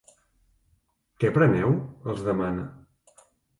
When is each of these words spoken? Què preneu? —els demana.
Què 1.25 1.31
preneu? 1.37 1.77
—els 2.09 2.25
demana. 2.31 2.67